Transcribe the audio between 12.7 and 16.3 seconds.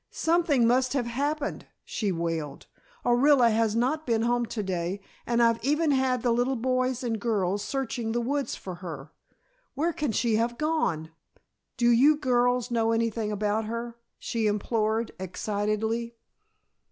know anything about her?" she implored, excitedly.